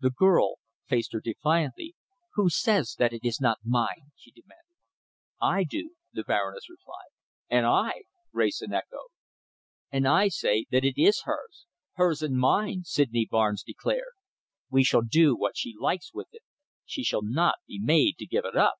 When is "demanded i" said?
4.30-5.64